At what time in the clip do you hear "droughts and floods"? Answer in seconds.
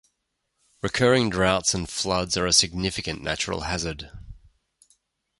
1.29-2.35